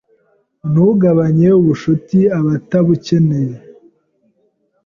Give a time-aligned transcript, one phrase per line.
[0.71, 3.55] Ntugabanye ubucuti abatabukeneye